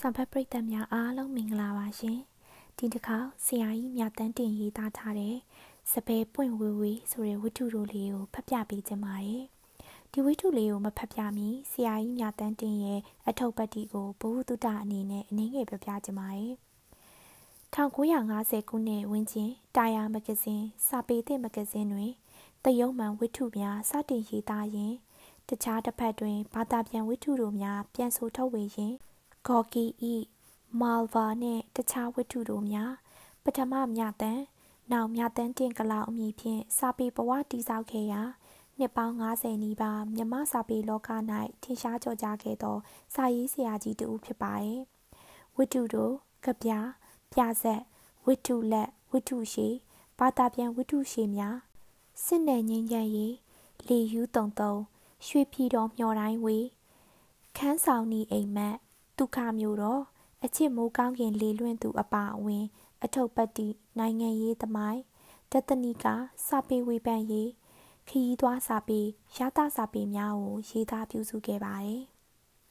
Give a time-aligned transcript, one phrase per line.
[0.00, 2.18] ဆံဖတ်ပရိသတ်များအားလုံးမင်္ဂလာပါရှင်
[2.76, 5.36] ဒီတစ်ခါဆရာကြီးမြတန်းတင်ရေးသားထားတဲ့
[5.92, 9.44] စပယ်ပွင့်ဝေဝေဆိုတဲ့ဝတ္ထုတို့လေးကိုဖတ်ပြပေးခြင်းပါတယ်
[10.12, 16.52] ဒီဝတ္ထုလေးကိုမဖတ်ပြမီဆရာကြီးမြတန်းတင်ရဲ့အထုပ်ပတ်တီကိုဘ ഹു တုတအနေနဲ့အနည်းငယ်ပြပြခြင်းပါတယ်
[17.74, 22.10] 1950ခုနှစ်ဝန်းကျင်တာယာမဂဇင်းစာပေသည့်မဂဇင်းတွင်
[22.64, 24.96] တယုံမှန်ဝတ္ထုများစတင်ရေးသားရင်း
[25.48, 28.96] တခြားတစ်ဖက်တွင်ဘာသာပြန်ဝတ္ထုတို့များပြန်ဆိုထုတ်ဝေရင်း
[29.48, 30.14] ဂေါ်ကီဤ
[30.80, 32.92] မာလ်ဗာနှင့်တခြားဝတ္ထုတို့များ
[33.44, 34.40] ပထမမြတန်
[34.92, 38.22] နောက်မြတန်တင်ကလောက်အမည်ဖြင့်စာပေဘဝတည်ဆောက်ခဲ့ရာ
[38.78, 41.10] နှစ်ပေါင်း90နီးပါးမြမစာပေလောက၌
[41.62, 42.76] ထင်ရှားကျော်ကြားခဲ့သော
[43.14, 44.80] စာရေးဆရာကြီးတဦးဖြစ်ပါရဲ့
[45.56, 46.12] ဝတ္ထုတို့
[46.44, 46.70] ကပြ
[47.32, 47.82] ပြဆက်
[48.26, 49.68] ဝတ္ထုလက်ဝတ္ထုရှိ
[50.18, 51.56] ဘာသာပြန်ဝတ္ထုရှိများ
[52.24, 53.34] စစ်နယ်ငင်းချမ်းရေး
[53.86, 54.74] လေယူးတုံတုံ
[55.26, 56.66] ရွှေပြည်တော်မျော်တိုင်းဝေး
[57.56, 58.76] ခန်းဆောင်နီအိမ်မက်
[59.18, 60.02] ဒုက္ခမျိုးတော့
[60.44, 62.64] အချစ်မိုးကောင်းခင်လေလွင့်သူအပါအဝင်
[63.04, 65.02] အထုပ်ပတ်တိနိုင်ငံရေးသမိုင်း
[65.52, 66.06] တတနီက
[66.46, 67.50] စာပေဝေဖန်ရေး
[68.08, 69.00] ခရီးသွားစာပေ
[69.36, 72.02] ရသစာပေများကိုရေးသားပြုစုခဲ့ပါတယ်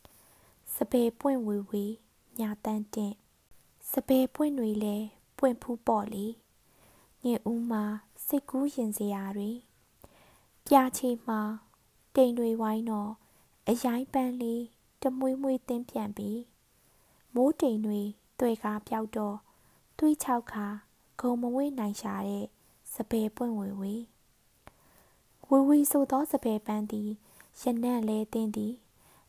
[0.76, 1.86] ။စပယ်ပွင့်ဝေဝေ
[2.40, 3.16] ညာတန်းတင့်
[3.92, 4.96] စပယ်ပွင့်တွေလဲ
[5.38, 6.26] ပွင့်ဖူးပေါ့လေ
[7.24, 7.84] ညင်ဦးမှာ
[8.26, 9.52] စိတ်ကူးရင်စရာတွေ
[10.66, 11.42] ပြာချေမှာ
[12.16, 13.12] တိမ်တွေဝိုင်းတော့
[13.68, 14.64] အရိုင်းပန်းလေး
[15.08, 16.40] တမွေးမွေးတင်းပြန်ပြီး
[17.36, 18.02] မိုးတိမ်တွေ
[18.40, 19.38] တွေ့ကားပြောက်တော့
[19.98, 20.66] တွေးချောက်ခါ
[21.20, 22.46] ဂုံမဝေးနိုင်ရှာတဲ့
[22.94, 23.94] စပယ်ပွင့်ဝေဝေ
[25.50, 27.10] ဝေဝေဆိုသောစပယ်ပန်းသည်
[27.62, 28.74] ရနံ့လဲတင်းသည်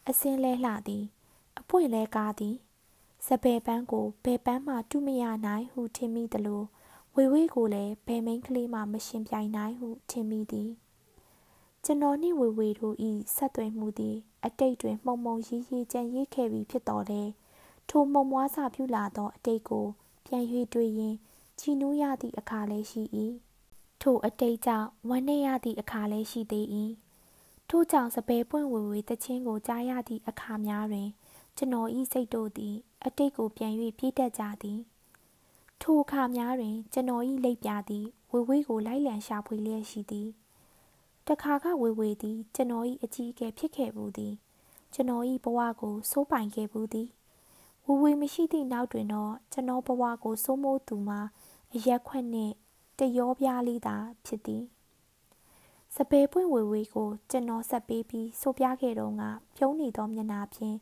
[0.09, 1.05] အစင်းလဲလှသည်
[1.59, 2.57] အပွင့်လဲကားသည်
[3.27, 6.63] စပယ်ပန်းကိုဘယ်ပန်းမှတူမရနိုင်ဟုထင်မိသလို
[7.15, 10.71] ဝေဝေကိုလည်းဘယ်မိန်ကလေးမှမရှင်ပြိုင်နိုင်ဟုထင်မိသည်
[11.91, 12.97] ကျွန်တော်နှင့်ဝေဝေတို့၏
[13.35, 17.23] ဆက်သွယ်မှုသည် အတိတ်တွင်မှုံမှုံရီးရီးကြံရစ်ခဲ့ပြီးဖြစ်တော်လဲ
[17.89, 19.87] ထိုမှုံမွားစပြုလာသောအတိတ်ကို
[20.27, 20.45] ပြန်၍
[20.75, 21.15] တွေ့ရင်
[21.59, 23.03] ကြည်နူးရသည့်အခါလည်းရှိ၏
[24.01, 26.67] ထိုအတိတ်ကြောင့်ဝမ်းနည်းရသည့်အခါလည်းရှိသေး၏
[27.69, 31.09] ထို့ကြောင့်စပယ်ပွင့်ဝေဝေတခြင်းကိုကြားရသည့်အခါများတွင်
[31.57, 32.75] ကျွန်တော်၏စိတ်တို့သည်
[33.05, 34.79] အတိတ်ကိုပြန်၍ပြည့်တတ်ကြသည်
[35.83, 40.31] ထိုအခါများတွင် ကျွန်တော်၏လက်ပြသည်ဝေဝေကိုလိုက်လံရှာဖွေလျက်ရှိသည်
[41.29, 44.35] တခါကဝေဝေသည် ကျွန်တော်၏အကြီးအကဲဖြစ်ခဲ့ဘူးသည်
[44.95, 47.09] ကျွန်တော်၏ဘဝကိုစိုးပိုင်ခဲ့ဘူးသည်
[47.85, 51.21] ဝေဝေမရှိသည့်နောက်တွင်တော့ကျွန်တော်ဘဝကိုစိုးမိုးသူမှာ
[51.75, 52.55] အရက်ခွက်နှင့်
[52.99, 53.97] တရောပြားလေးသာ
[54.27, 54.65] ဖြစ်သည်
[55.95, 59.23] စပယ်ပွင့်ဝေဝေကိုကျွန်တော်ဆက်ပေးပြီးဆိုပြခဲ့တော့က
[59.57, 60.77] ပြုံးနေသောမျက်နှာဖြင့်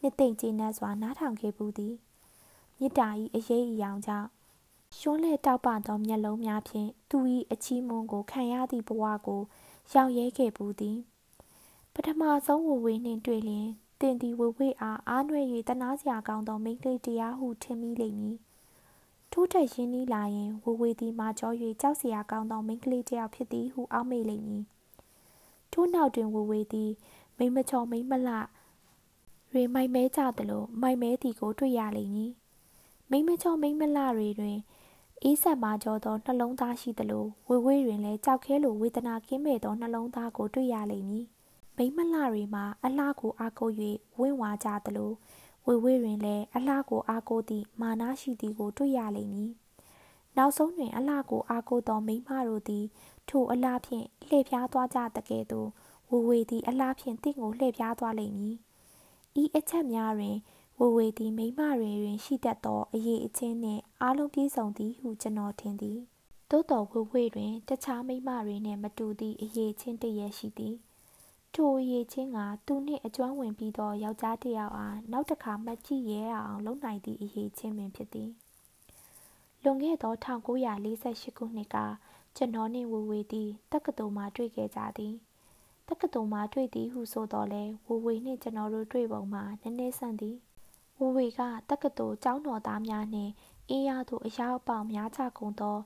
[0.00, 1.94] နှစ်သိမ့်ကျေနပ်စွာနားထောင်ခဲ့ဘူးသည်
[2.78, 4.28] မြစ်တာ၏အရေးအယောင်ကြောင့်
[4.98, 7.18] ရွှန်းလဲတောက်ပသောမျက်လုံးများဖြင့်သူ၏
[7.52, 9.42] အချီးမွန်းကိုခံရသည့်ဘဝကို
[9.94, 10.98] ရောက်ရဲခဲ့ဘူးသည်
[11.94, 13.68] ပထမဆုံးဝေဝေနှင့်တွေ့လျင်
[14.00, 18.36] တင်သည်ဝေဝေအားအားနွယ်၍တနာစရာကောင်းသောမိန်းကလေးတရားဟုထင်မိလိမ့်မည်
[19.32, 24.64] ထိုးထက်ရင်းနှီးလာရင်ဝေဝေသည်မာကျော်၍ကြောက်စရာကောင်းသောမိန်းကလေးတစ်ယောက်ဖြစ်သည်ဟုအောက်မေ့လိမ့်မည်
[25.72, 26.90] ထို့နောက်တွင်ဝေဝေသည်
[27.38, 28.36] မိမချော်မိမလှ
[29.52, 32.32] တွေမိုက်မဲကြသလိုမိုက်မဲသည်ကိုတွေ့ရလိမ့်မည်
[33.10, 34.58] မိမချော်မိမလှတွေတွင်
[35.24, 41.26] အေးဆက်မာကျော်သောနှလုံးသားရှိသလိုဝေဝေးတွင်လည်းကြောက်ခဲလိုဝေဒနာကင်းမဲ့သောနှလုံးသားကိုတွေ့ရလိမ့်မည်
[41.76, 43.72] မိမလှတွေမှာအလှကိုအားကိုး၍
[44.18, 45.12] ဝင့်ဝါကြသလို
[45.66, 49.50] ဝေဝေးတွင်လည်းအလှကိုအားကိုးသည့်မာနရှိသည်ကိုတွေ့ရလိမ့်မည်
[50.36, 52.84] နောက်ဆုံးတွင်အလှကိုအားကိုးသောမိမတို့သည်
[53.28, 55.68] ထိုအလှဖြင့်လှည့်ဖျားသွားကြတကယ်သို့
[56.10, 58.56] ဝေဝေသည်အလှဖြင့်တင့်ကိုလှည့်ဖျားသွားလိမ့်မည်
[59.42, 60.36] ဤအချက်များတွင်
[60.82, 65.98] ဝေဝေသည်မိမတွေတွင်ရှိတတ်သောအရေးအချင်းနှင့်အားလုံးပြည့်စုံသည်ဟုကျွန်တော်ထင်သည်
[66.50, 70.76] သို့တော်ဝေဝေတွင်တခြားမိမတွေနှင့်မတူသည့်အရေးချင်းတရရှိသည်
[71.54, 78.30] ထိုအရေးချင်းကသူနှင့်အကျွမ်းဝင်ပြီးသောယောက်ျားတစ်ယောက်အားနောက်တစ်ခါမှတ်ကြည့်ရဲအောင်လုပ်နိုင်သည့်အရေးချင်းပင်ဖြစ်သည်
[79.62, 80.14] လွန်ခဲ့သော
[80.80, 81.76] 1948ခုနှစ်က
[82.36, 85.14] ကျွန်တော်နှင့်ဝေဝေသည်တက္ကသိုလ်မှတွေ့ခဲ့ကြသည်
[85.88, 90.36] တက္ကသိုလ်မှတွေ့သည်ဟုဆိုတော်လဲဝေဝေနှင့်ကျွန်တော်တို့တွေ့ပုံမှာနည်းနည်းဆန့်သည်
[91.00, 91.40] ဝေဝေက
[91.70, 93.32] တက္ကသိုလ်ကျောင်းတော်သားများနှင့်
[93.68, 95.76] အင်းရသို့အရောက်အပေါက်များချကုန်သော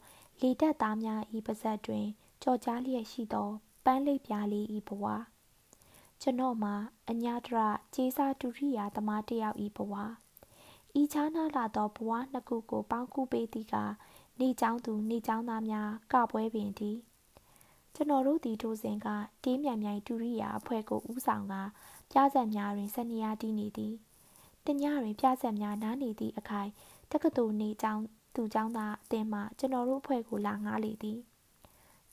[0.40, 2.06] လေတက်သားများ၏ပါဇက်တွင်
[2.42, 3.50] ကြော်ကြားလျက်ရှိသော
[3.84, 5.04] ပန်းလိပ်ပြားလေး၏ဘဝ
[6.20, 6.74] ကျွန်တော်မှာ
[7.10, 7.58] အညာတရ
[7.94, 9.94] ကျေးစာဒုရိယာသမားတစ်ယောက်၏ဘဝ
[11.00, 13.74] ဤချားနာလာသောဘဝနှစ်ခုကိုပေါင်းကူးပေးသည်က
[14.40, 16.98] နေကျောင်းသူနေကျောင်းသားများကပွဲပင်သည်
[17.94, 19.08] ကျွန်တော်တို့သည်ထိုစဉ်က
[19.44, 21.54] တေးမြိုင်မြိုင်ဒုရိယာအဖွဲ့ကိုဦးဆောင်က
[22.10, 23.94] ပြဇက်များတွင်စနေရတီးနေသည်
[24.66, 26.70] တညတွင်ပြဆက်များနားနေသည့်အခိုင်
[27.12, 28.02] တက္ကသိုလ်နေကျောင်း
[28.34, 31.18] သူကျောင်းသားအသင်းမှကျွန်တော်တို့အဖွဲ့ကိုလာငားလေသည်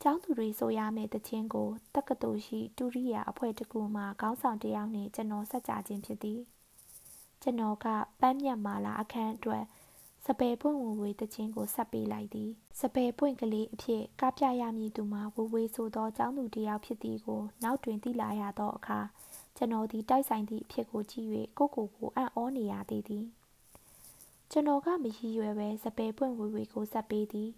[0.01, 6.39] ကျောင်းသူတွေဆိုရမယ့်တခြင်းကိုတက္ကသိုလ်ရှိဒုရိယာအဖွဲ့တစ်ခုမှခေါင်းဆောင်တယောက်နှင့်ကျွန်တော်ဆက်ကြခြင်းဖြစ်သည်
[7.41, 7.87] ကျွန်တော်က
[8.19, 9.63] ပန်းမြတ်မာလာအခန်းအတွက်
[10.25, 12.49] စပယ်ပွင့်ဝဝေတခြင်းကိုဆက်ပေးလိုက်သည်
[12.79, 18.99] စပယ်ပွင့်ကလေးအဖြစ်ကပြရမည်သူမှာဝဝေဆိုသောចောင်းသူတစ်ယောက်ဖြစ်သည်ကို နောက်တွင်သိလာရသောအခါ
[19.55, 21.27] ကျွန်တော်သည်တိုက်ဆိုင်သည့်အဖြစ်ကိုကြည့်၍
[21.57, 23.25] ကိုကိုကိုအံ့ဩနေရသေးသည်
[24.51, 27.49] ကျွန်တော်ကမရည်ရွယ်ပဲစပယ်ပွင့်ဝဝေကိုဆက်ပေးသည်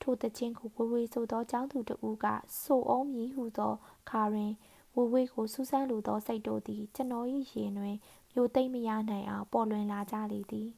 [0.00, 2.26] ထိုတခြင်းကိုဝဝေဆိုသောចောင်းသူတဦးက
[2.60, 3.72] ဆိုအောင်မည်ဟုသော
[4.10, 4.52] ခါတွင်
[4.96, 7.96] ဝဝေကိုစူးစမ်းလိုသောစိတ်တို့သည်ကျွန်တော်၏ရင်တွင်
[8.32, 10.68] မျိုးသိမ့်မရနိုင်အောင်ပေါ်လွင်လာကြလေသည်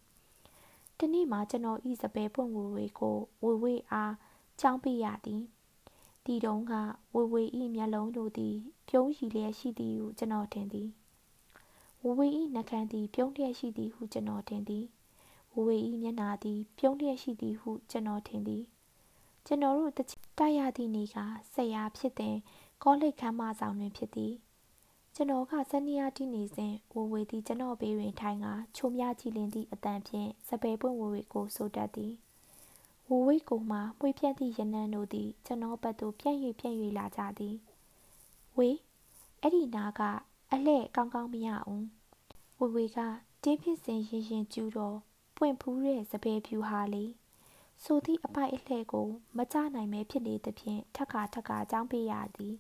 [0.99, 4.15] တနေ့မှာကျွန်တော်ဤစပယ်ပွင့်ဝဝေကိုဝဝေအား
[4.61, 5.43] ကြောင်းပြရသည်
[6.25, 6.73] ဒီတုန်းက
[7.15, 8.57] ဝဝေဤမျက်လုံးတို့သည်
[8.89, 10.89] ပြုံးရည်လျက်ရှိသည်ဟုကျွန်တော်ထင်သည်
[12.03, 14.85] ဝဝေဤနှကန်းသည် ပြုံးလျက်ရှိသည်ဟုကျွန်တော်ထင်သည်
[15.55, 18.65] ဝဝေဤမျက်နှာသည် ပြုံးလျက်ရှိသည်ဟုကျွန်တော်ထင်သည်
[19.47, 21.17] ကျွန်တော်တို့တိုက်ရသည့်နေ့က
[21.55, 22.37] ဆက်ရဖြစ်တဲ့
[22.83, 24.35] ကောလိပ်ခမ်းမဆောင်တွင်ဖြစ်သည်
[25.15, 32.15] ကျွန်တော်ကစနီယာတီနေစဉ်ဝဝေသည်ကျွန်တော်ဘေးတွင်ထိုင်ကချိုးမြကြည့်လင်းသည့်အတန်ဖြင့်စပယ်ပွင့်ဝဝေကိုဆိုတတ်သည်
[33.09, 37.57] ဝဝေကိုမှပွေပြတ်သည့်ရနံတို့သည်ကျွန်တော်ဘက်သို့ပြန့်၍ပြန့်၍လာကြသည်
[38.57, 38.71] ဝေ
[39.41, 40.01] အဲ့ဒီနာက
[40.53, 41.85] အလှဲ့ကောင်းကောင်းမရအောင်
[42.59, 42.99] ဝဝေက
[43.43, 44.97] တင်းဖြစ်စဉ်ရင်ရင်ကျူးတော့
[45.37, 47.05] ပွင့်ဖူးတဲ့စပယ်ဖြူဟာလေ
[47.83, 52.55] ဆိုသည့်အပိုက်အလှဲ့ကိုမကြနိုင်မဲဖြစ်နေသဖြင့်ထက်ခါထက်ခါကြောင်းပေးရသည်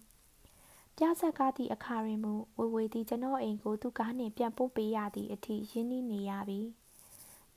[0.96, 6.60] ပြဆက်ကားသည့်အခါတွင်မူဝေဝေသည်ကျွန်တော်အိမ်ကိုသူကားနှင့်ပြန်ပို့ပေးရသည့်အထိရင်းနှီးနေရပြီ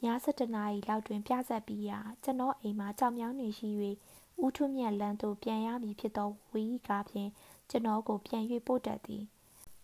[0.03, 3.69] ည7နာရီလောက်တွင်ပြဆက်ပြီးရာကျွန်တော်အိမ်မှာကြောင်မြောင်းနေရှိ၍
[4.44, 7.29] ဦးထွမြတ်လန်းသို့ပြန်ရမည်ဖြစ်သောဝီကားဖြင့်
[7.69, 9.23] ကျွန်တော်ကိုပြန်၍ပို့တတ်သည်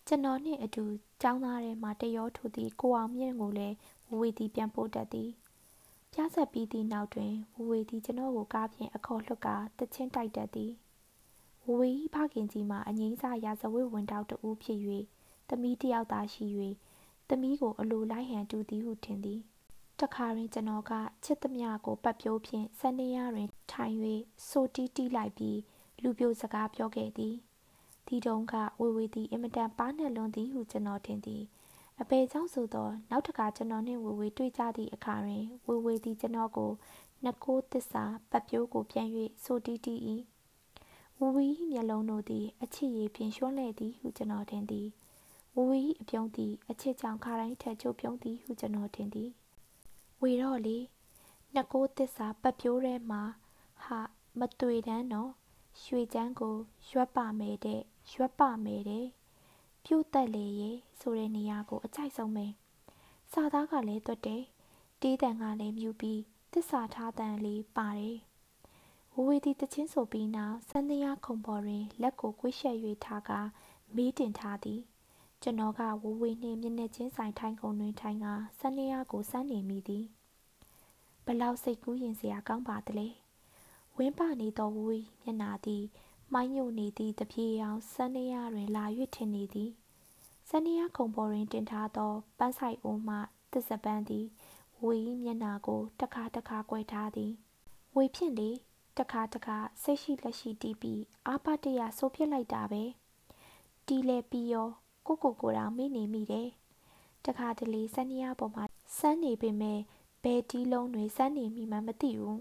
[0.08, 0.84] ကျွန်တော်နှင့်အတူ
[1.24, 3.76] ចောင်းသားထဲမှတရောထိုသည်ကိုအောင်မြင့်ကိုလည်း
[4.10, 5.30] ဝဝေသည်ပြန်ပို့တတ်သည်
[6.14, 10.72] ပြဆက်ပြီးသည့်နောက်တွင်ဝဝေသည်ကျွန်တော်ကိုကားဖြင့်အခေါ်လွှတ်ကာတချင်းတိုက်တတ်သည်
[11.66, 14.80] ဝဝေ၏ဖခင်ကြီးမှာအငိမ့်စားရာဇဝတ်ဝင်တောက်တူဖြစ်၍
[15.50, 16.46] သမီးတယောက်သာရှိ၍
[17.30, 19.42] သမီးကိုအလိုလိုက်ဟန်တူသည်ဟုထင်သည်
[20.02, 20.92] တခါတွင်ကျွန်တော်က
[21.24, 23.96] ချစ်သမျှကိုပတ်ပြိုးဖြင့်စနေရတွင် ထိုင်၍
[24.50, 25.60] ဆိုတီးတီးလိုက်ပြီး
[26.02, 27.36] လူပြိုစကားပြောခဲ့သည်
[28.08, 31.44] ဒီတုန်းကဝေဝေသည်အင်မတန်ပါးနှက်လွန်သည်ဟုကျွန်တော်ထင်သည်
[32.02, 36.72] အပေကြောင့်ဆိုသောနောက်တခါကျွန်တော်နှင့်ဝေဝေတွေ့ကြသည့်အခါတွင်ဝေဝေသည်ကျွန်တော်ကို
[37.24, 39.08] နှကိုးသစ္စာပတ်ပြိုးကိုပြန်၍
[39.44, 40.00] ဆိုတီးတီး၏
[41.20, 44.88] ဝဝီ၏မျက်လုံးတို့သည်အချစ်ရည်ဖြင့်ရွှန်းလဲ့သည်ဟုကျွန်တော်ထင်သည်
[45.56, 49.32] ဝဝီ၏အပြုံးသည်အချစ်ကြောင့်ခါတိုင်းထက်ကျိုးပြုံးသည်ဟုကျွန်တော်ထင်သည်
[50.26, 50.78] ဝေတော့လေ
[51.54, 53.24] နှစ်ကိုးသစ္စာပတ်ပြိုးထဲမှာ
[53.84, 54.00] ဟာ
[54.40, 55.32] မတွေ့တန်းတော့
[55.84, 56.56] ရွှေချမ်းကို
[56.90, 57.82] ရွက်ပါမယ်တဲ့
[58.14, 59.06] ရွက်ပါမယ်တဲ့
[59.86, 62.48] ပြုတ်တက်လေရေဆိုတဲ့နေရာကိုအကြိုက်ဆုံးပဲ
[63.34, 64.44] စာသားကလည်းတွတ်တယ်
[65.02, 66.22] တီးတန်ကလည်းမြူပြီး
[66.54, 68.18] သစ္စာထားတန်လေးပါတယ်
[69.14, 73.40] ဝဝေသည်တချင်းဆိုပြီးနောက်စန္ဒယာခုံပေါ်တွင်လက်ကိုကွေးရှက်၍ထားကာ
[73.96, 74.82] မေးတင်ထားသည်
[75.46, 80.06] ကျွန်တော်ကဝဝေနှင့်မျက်နှာချင်းဆိုင်ထိုင်ကုန်တွင်ထိုင်ကာစန္ဒယာကိုစမ်းနေမိသည်
[81.26, 83.08] ဘလောက်စိတ်ကူးရင်စရာကောင်းပါသလဲ
[83.98, 85.84] ဝင်းပနေသောဝဝေမျက်နာသည်
[86.34, 88.86] မိုင်းညိုနေသည့်တပြေအောင်စန္ဒယာတွင်လာ၍
[89.16, 89.72] ထင်နေသည်
[90.50, 93.16] စန္ဒယာခုံပေါ်တွင်တင်ထားသောပန်းဆိုင်အိုးမှ
[93.52, 94.26] သစ္စာပန်းသည်
[94.84, 97.32] ဝေမျက်နာကိုတခါတခါကွယ်ထားသည်
[97.96, 98.50] ဝေဖြင့်လေ
[98.98, 102.84] တခါတခါစိတ်ရှိလက်ရှိတီးပြီးအာပတရဆိုဖြစ်လိုက်တာပဲ
[103.88, 104.70] တီးလဲပြီးရော
[105.08, 106.50] ကိုကိုကိုတောင်မိနေမိတယ်
[107.26, 108.64] တခါတလေစနေရပေါ်မှာ
[108.98, 109.80] စမ်းနေပေမဲ့
[110.24, 112.40] ဘယ်တီးလုံးတွေစမ်းနေမိမှမသိဘူး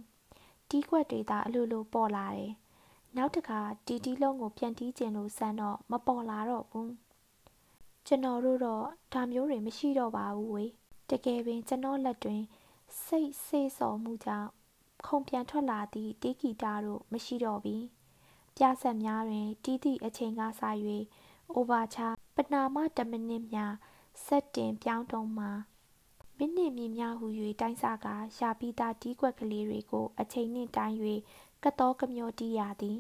[0.69, 2.53] တီးခွက်တွေသာအလိုလိုပေါ်လာတယ်
[3.17, 6.93] နောက်တခါတီတီလုံးကိုပြန်တီးကျင်လို့စမ်းတော့မပေါ်လာတော့ဘူး
[8.07, 10.65] ကျွန်တော်တို့တော့ဒါမျိုးတွေမရှိတော့ပါဘူးဝေ
[11.11, 12.43] တကယ်ပင်ကျွန်တော်လက်တွင်
[13.05, 14.51] စိတ်စေးစော်မှုကြောင့်
[15.07, 17.77] ခုန်ပြန်ထွက်လာသည့်တေးဂီတတို့မရှိတော့ပြီ
[18.57, 20.63] ပြဆက်များတွင်တီးသည့်အချိန်ကစ၍
[21.53, 23.75] အိုဘာချာ ပနာမတမိနစ်များ
[24.25, 25.51] ဆက်တင်ပြောင်းတုံးမှာ
[26.39, 27.27] မိနစ်မြင့်များဟူ၍
[27.61, 28.07] တိုင်းစားက
[28.39, 30.97] ရာပီတာတီးကွက်ကလေးတွေကိုအချိန်နှင့်တိုင်း၍
[31.65, 32.99] ကတော်ကမျောတီးရသည်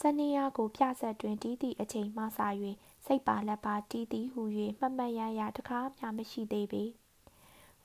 [0.00, 2.26] စနေရကိုပြဆက်တွင်တီးသည့်အချိန်မှစ၍
[3.06, 4.42] စိတ်ပါလက်ပါတီးသည်ဟူ၍
[4.78, 6.84] မှတ်မှတ်ရရတကားများမရှိသေးပေ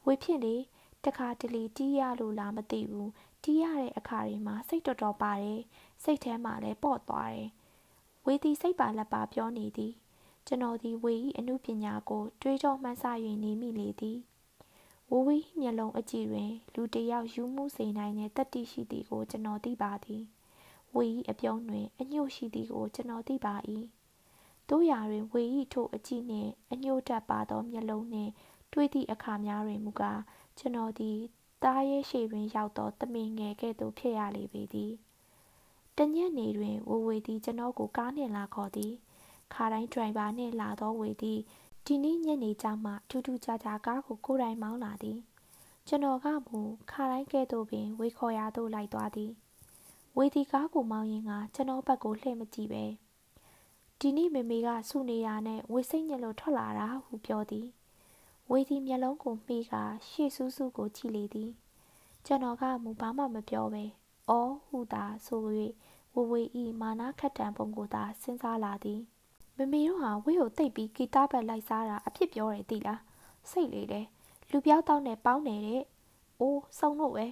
[0.05, 0.55] ဝေဖြင့်လေ
[1.05, 3.11] တခါတလေတီးရလို့လားမသိဘူး
[3.43, 5.61] တီးရတဲ့အခါတွေမှာစိတ်တော်တော်ပါတယ်
[6.03, 7.49] စိတ်ထဲမှာလည်းပေါ့သွားတယ်
[8.25, 9.93] ဝေသည်စိတ်ပါလက်ပါပြောနေသည်
[10.47, 13.03] ကျွန်တော်သည်ဝေ၏အမှုပညာကို တွေးကြောမှန်းဆ၍
[13.43, 14.19] နေမိလေသည်
[15.11, 20.23] ဝဝီမျက်လုံးအကြည့်တွင် လူတယောက်ယူမှုစေနိုင်တဲ့တတိရှိသည်ကို ကျွန်တော်သိပါသည်
[20.95, 23.55] ဝေ၏အပြုံးတွင် အညှို့ရှိသည်ကို ကျွန်တော်သိပါ၏
[24.69, 28.31] တို့ရာတွင်ဝေ၏ထိုအကြည့်နှင့်အညှို့တက်ပါသောမျက်လုံးနှင့်
[28.73, 30.21] တွေ့သည့်အခါများတွင်မူကား
[30.57, 31.17] ကျွန်တော်သည်
[31.63, 34.93] သားရဲရှေတွင်ရောက်သောသမင်ငယ်ကဲ့သို့ဖြစ်ရလေပေသည်
[35.97, 38.93] တညက်နေတွင်ဝဝေသည်ကျွန်တော်ကိုကားနှင့်လာခေါ်သည်
[39.53, 41.39] ခါတိုင်းဒရိုင်ဘာနှင့်လာသောဝေသည်
[41.85, 45.19] ဒီနေ့ညနေကျမှထူးထူးခြားခြားကားကိုကိုယ်တိုင်မောင်းလာသည်
[45.87, 46.59] ကျွန်တော်ကမူ
[46.91, 49.31] ခါတိုင်းကဲ့သို့ပင်ဝေခေါ်ရာသို့လိုက်သွားသည်
[50.17, 52.85] ဝေဒီကားကိုမောင်းရင်းကကျွန်တော်ဘက်ကိုလှည့်မကြည့်ပဲ
[53.99, 57.67] ဒီနေ့မေမေကစုနေတာနဲ့ဝေစိတ်ညစ်လို့ထွက်လာတာဟုပြောသည်
[58.51, 59.73] ဝေဒီမျက်လုံးကိုမှီးက
[60.09, 61.51] ရှေ့ဆူးဆူးကိုကြည့်လေသည်
[62.25, 63.83] ကျွန်တော်ကမူဘာမှမပြောပဲ
[64.29, 65.43] အော်ဟုသာဆို၍
[66.13, 69.01] ဝဝေဤမာနာခတ်တံပုံကိုသာစဉ်းစားလာသည်
[69.57, 73.01] မမေတို့ဟာဝေကိုတိတ်ပြီးဂီတဘက်လိုက်စားတာအဖြစ်ပြောတယ်သိလား
[73.49, 74.05] စိတ်လေးတယ်
[74.51, 75.83] လူပြောက်တောင်းနဲ့ပေါင်းနေတဲ့
[76.39, 77.25] အိုးစုံလို့ပဲ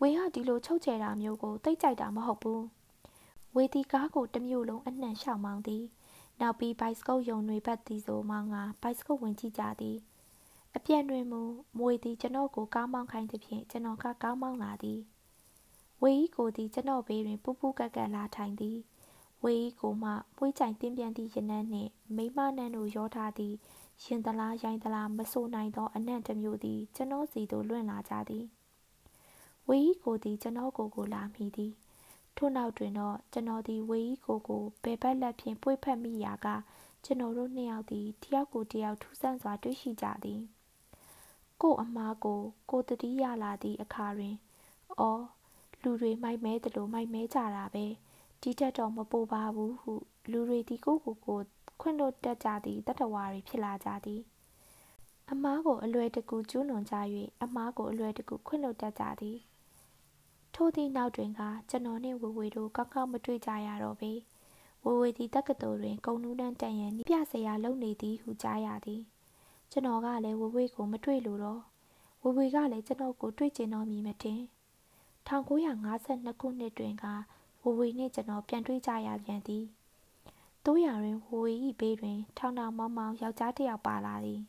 [0.00, 2.62] ဝေဟာဒီလိုချုပ်ချယ်တာမျိုးကိုတိတ်ကြိုက်တာမဟုတ်ဘူး
[3.56, 5.84] ဝေတီကားကိုတမျိုးလုံးအနှံ့ရှောက်မောင်းသည်
[6.40, 9.96] နောက်ပြီးဘိုက်စကုတ်ယုံတွေဘက်သည်ဆိုမှငါဘိုက်စကုတ်ဝင်ကြည့်ကြသည်
[10.76, 11.42] အပြက်တွင်မူ
[11.78, 15.00] မွေသည်ကျွန်တော်ကိုကားမောင်းခိုင်းသဖြင့်ကျွန်တော်ကကားမောင်းလာသည်
[16.02, 18.78] ဝေဤကိုသည်ကျွန်တော်ဘေးတွင်ပူပူကက်ကက်လာထိုင်သည်
[19.44, 23.56] ဝေဤကိုမှပွေးကြိုင်တင်းပြန်သည့်ရနန်းနှင့်မိမနှန်းတို့ရောထားသည့်
[24.04, 28.44] ရင်သလားရိုင်းသလားမဆိုနိုင်သော အနံ့တစ်မျိုးသည် ကျွန်တော်စီသို့လွင့်လာကြသည်
[29.68, 31.72] ဝေဤကိုသည်ကျွန်တော်ကိုကိုလာမိသည်
[32.36, 36.46] ထို့နောက်တွင်တော့ကျွန်တော်သည်ဝေဤကိုကိုဘယ်ဘက်လက်ဖြင့်ပွေဖက်မိရာက
[37.04, 40.40] ကျွန်တော်တို့နှစ်ယောက်သည်တယောက်ကိုတယောက်ထူးဆန်းစွာတွေ့ရှိကြသည်
[41.62, 44.34] ကို့အမားကိုကိုတတိယလာသည့်အခါတွင်
[45.00, 45.22] အော်
[45.82, 47.86] လူတွေမိုက်မဲသလိုမိုက်မဲကြတာပဲ
[48.42, 49.92] ဒီတက်တော့မပိုပါဘူးဟု
[50.30, 51.40] လူတွေဒီကိုကိုကို
[51.80, 54.22] ခွင့်လွတ်တက်ကြသည့်တတဝါတွေဖြစ်လာကြသည်
[55.30, 56.96] အမားကိုအလွယ်တကူကျူးလွန်ကြ၍
[57.42, 59.38] အမားကိုအလွယ်တကူခွင့်လွတ်တက်ကြသည်
[60.54, 64.12] ထို့သည့်နောက်တွင်ကကျွန်တော်နှင့်ဝေဝေတို့ကောင်းကောင်းမတွေ့ကြရတော့ပေ
[64.84, 69.02] ဝေဝေသည်တက္ကသိုလ်တွင်ဂုံနူးတန်းတန်ရန်ပြစရာလုပ်နေသည်ဟုကြားရသည်
[69.70, 71.60] ကျွန်တော်ကလည်းဝေဝေကိုမတွေ့လို့တော့
[72.22, 74.40] ဝေဝေကလည်းကျွန်တော်ကိုတွေ့ကျင်တော့မည်မတင်
[75.26, 77.04] 1952ခုနှစ်တွင်က
[77.62, 79.64] ဝေဝေနှင့်ကျွန်တော်ပြန်တွေ့ကြရပြန်သည်
[80.64, 84.40] တိုးရတွင်ဝေဝေ၏ဘေးတွင် ထောင်ထောင်မောင်းမောင်းယောက်ျားတစ်ယောက်ပါလာသည်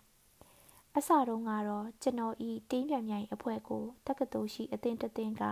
[0.96, 5.44] အစတုန်းကတော့ကျွန်တော်ဤတင်းပြန်မြိုင်အဖွဲ့ကိုတက္ကသိုလ်ရှိအသင်းတသင်းက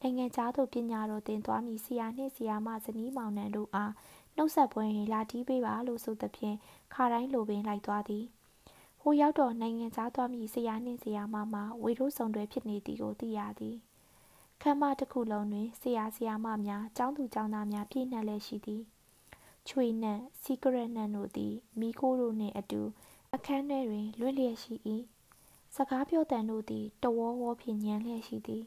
[0.00, 3.92] နိုင်ငံခြားသို့ပညာတော်သင်သွားမည်ဆရာနှင့်ဆရာမဇနီးမောင်နှံတို့အား
[4.36, 6.56] နှုတ်ဆက်ပွဲတွင်လာတီးပေးပါလို့ဆိုသဖြင့်
[6.94, 8.24] ခါတိုင်းလိုပင်လိုက်သွားသည်
[9.00, 13.76] ဟိုရောက်တော့နိုင်ငံခြားသွားမည်ဆရာနှင့်ဆရာမမှဝေတို့ဆောင်တွဲဖြစ်နေသည်ကိုသိရသည်
[14.62, 18.82] ခမ်းမတစ်ခုလုံးတွင်ဆရာဆရာမများကျောင်းသူကျောင်းသားများပြည့်နှက်လျက်ရှိသည်
[19.68, 22.80] ချွေနှံ့စီကရက်နှံ့တို့သည်မိခိုးတို့နှင့်အတူ
[23.34, 24.74] အခန်းထဲတွင်လွတ်လျက်ရှိ၏
[25.74, 28.64] စကားပြောတန်တို့သည်တဝေါဝေါဖြင့်ညံလျက်ရှိသည်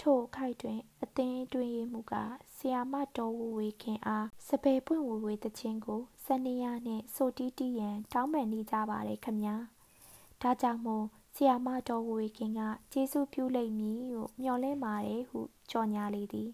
[0.00, 2.14] ထို့ခိုက်တွင် အသင်းတွင်ရမှုက
[2.56, 9.56] ဆီယာမတော်ဝဝေခင်အားစပယ်ပွင့်ဝဝေတခြင်းကိုစနေရနှင့်ဆိုတီးတီးရန်တောင်းပန်နေကြပါတယ်ခမညာ
[10.40, 12.60] ဒါကြောင့်မို့ ဆီယာမတော်ဝဝေခင်က
[12.92, 16.50] ကျေးဇူးပြုလိမ့်မည်ဟုမျှော်လင့်ပါတယ်ဟုကြော်ညာလေသည်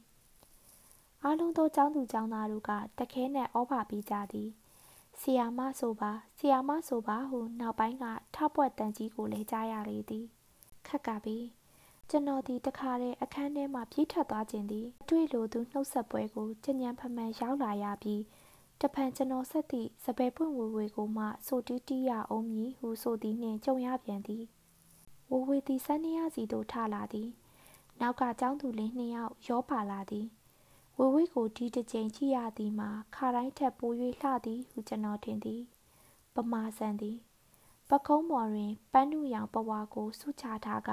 [1.23, 4.49] အားလုံးသောចောင်းသူចောင်းသားတို့ကတခဲနဲ့ဩဘာပြီးကြသည်
[5.21, 8.05] ဆီယာမဆိုပါဆီယာမဆိုပါဟုနောက်ပိုင်းက
[8.35, 10.27] ထပွက်တန်ကြီးကိုလည်းကြားရလေသည်
[10.87, 11.39] ခက်ကပြီ
[12.11, 18.23] ကျွန်တော်ဒီတခါတည်းအခန်းထဲမှပြေးထွက်သွားခြင်းသည်အတွေ့လိုသူနှုတ်ဆက်ပွဲကိုကြညံဖမှန်ရောက်လာရပြီး
[18.81, 24.45] တဖန်ကျွန်တော်ဆက်သည့်စပယ်ပွင့်ဝေဝေကိုမှဆိုတီးတီးရအောင်မည်ဟုဆိုသည်နှင့်ကြုံရပြန်သည်
[25.31, 27.29] ဝေဝေသည်စန်းနေရစီသို့ထလာသည်
[28.01, 30.27] နောက်ကကျောင်းသူလေးနှစ်ယောက်ရောပါလာသည်
[30.97, 35.63] ဝေဝေကိုဒီတစ်ချိန်ကြည့်ရသည်မှာခါတိုင်းထက်ပို၍လှသည်ဟုကျွန်တော်ထင်သည်
[36.35, 37.19] ပမာဆန်သည်
[37.89, 40.91] ပကုံးပေါ်တွင်ပန်းနုရောင်ပဝါကိုဆုချထားက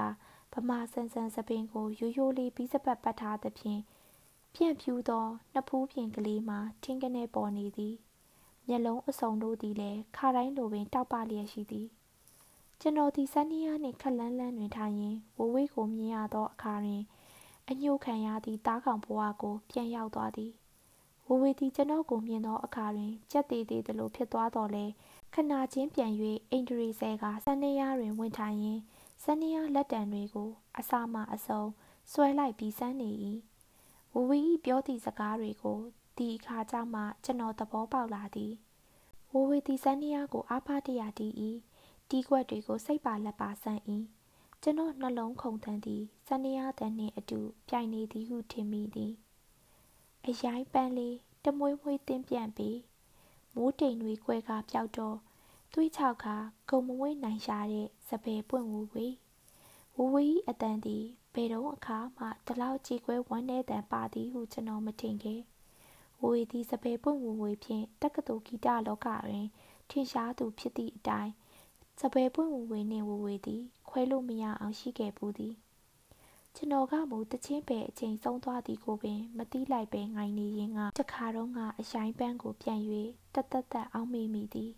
[0.52, 3.80] ဗမာဆန်ဆန်စပင်ကိုရိုးရိုးလေးပြီးစပတ်ပတ်ထားသဖြင့်
[4.54, 7.94] ပြန့်ဖြူးသောနှစ်ဖူးပြင်ကလေးမှာထင်းကနေပေါ်နေသည်
[8.68, 11.86] မျက်လုံးအစုံတို့သည်လည်းခါတိုင်းလိုပင်တောက်ပလျက်ရှိသည်
[12.80, 17.02] ကျွန်တော်သည်စနီယာနှင့်ခက်လန်းလန်းတွင်ထိုင်ရင်ဝဝေးကိုမြင်ရသောအခါတွင်
[17.68, 20.52] အညှို့ခံရသည့်တားကောင်ဘဝကိုပြန်ရောက်သွားသည်
[21.26, 24.84] ဝဝေသည်ကျွန်တော်ကိုမြင်သောအခါတွင်ကြက်သေးသေးသလိုဖြစ်သွားတော်လဲ
[25.34, 26.12] ခဏချင်းပြန်၍
[26.50, 28.80] အိန္ဒြေဆဲကစနေရတွင်ဝင်ထိုင်ရင်
[29.22, 31.62] စနီယာလက်တံတွေကိုအစာမှအစုံ
[32.12, 33.10] ဆွဲလိုက်ပြီးစမ်းနေ၏
[34.14, 35.78] ဝဝီပြောသည့်စကားတွေကို
[36.16, 38.52] ဒီအခါကျမှကျွန်တော်သဘောပေါက်လာသည်
[39.32, 41.32] ဝဝီသည်စနီယာကိုအားပါတရတီး၏
[42.10, 43.82] တီးခွက်တွေကိုစိတ်ပါလက်ပါဆန်း၏
[44.62, 49.12] ကျွန်တော်နှလုံးခုန်ထန်သည်စနီယာတန်နှင့်အတူပြိုင်နေသည်ဟုထင်မိသည်
[50.26, 52.78] အရိုင်းပန်းလေးတမွေးမွေးတင်းပြန်ပြီး
[53.54, 55.16] မိုးတိမ်တွေကွဲကားပြောက်တော့
[55.72, 56.26] သွေးချောက်က
[56.68, 59.06] ဂုံမဝေးနိုင်ရှာတဲ့စပယ်ပွင့်ဝူဝေ
[59.96, 65.40] ဝူဝေအတန်သည်ဘယ်တော့အခါမှတလောက်ကြေကွဲဝမ်းနေတန်ပါသည်ဟုကျွန်တော်မထင်ခဲ့
[66.20, 69.46] ဝူဝေသည်စပယ်ပွင့်ဝူဝေဖြင့်တက္ကသိုလ်ဂီတလောကတွင်
[69.90, 71.32] ထင်ရှားသူဖြစ်သည့်အတိုင်း
[72.00, 75.54] စပယ်ပွင့်ဝဝနှင့်ဝဝသည် ခွဲလို့မရအောင်ရှိခဲ့ဘူးသည်
[76.54, 82.80] ကျွန်တော်ကမူတချင်းပဲအချိန်ဆုံးသွားသည်ကိုပင် မတိလိုက်ပဲငိုင်နေရင်းကတခါတော့ကအရှိုင်းပန်းကိုပြန်၍
[83.34, 84.72] တသက်သက်အောင်းမိမိသည်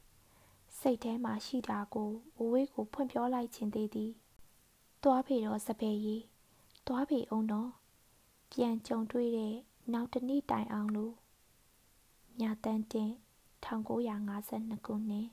[0.78, 4.12] စိတ်ထဲမှာရှိတာကိုဝဝေးကိုဖွင့်ပြောလိုက်ခြင်းသေးသည်
[5.02, 6.16] သွားဖေတော့စပယ်ရီ
[6.86, 7.70] သွားဖေအောင်တော့
[8.52, 9.54] ပြန်ကြုံတွေ့တဲ့
[9.92, 11.14] နောက်တစ်နေ့တိုင်အောင်လို့
[12.40, 13.10] ညာတန်းတင်
[13.64, 15.28] 1952ခုနှစ်